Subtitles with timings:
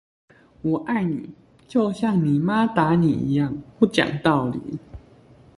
[0.63, 1.29] 我愛你，
[1.67, 4.59] 就像你媽打你一樣，不講道理